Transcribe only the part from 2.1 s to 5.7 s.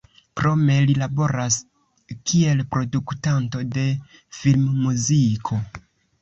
kiel produktanto de filmmuziko.